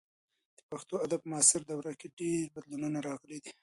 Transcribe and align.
د 0.57 0.59
پښتو 0.69 0.95
ادب 1.05 1.19
په 1.23 1.27
معاصره 1.31 1.63
دوره 1.67 1.91
کې 1.99 2.07
ډېر 2.19 2.45
بدلونونه 2.55 2.99
راغلي 3.07 3.39
دي. 3.43 3.51